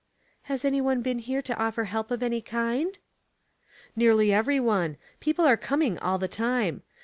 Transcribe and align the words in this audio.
''Has 0.49 0.65
any 0.65 0.81
one 0.81 1.03
been 1.03 1.19
here 1.19 1.43
to 1.43 1.55
offer 1.59 1.83
help 1.83 2.09
of 2.09 2.23
any 2.23 2.41
kind?"" 2.41 2.97
Nearly 3.95 4.33
every 4.33 4.59
one; 4.59 4.97
people 5.19 5.45
are 5.45 5.55
coming 5.55 5.99
all 5.99 6.17
the 6.17 6.27
time. 6.27 6.81